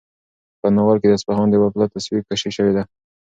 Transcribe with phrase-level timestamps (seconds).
[0.61, 2.83] په ناول کې د اصفهان د یوه پله تصویرکشي شوې ده.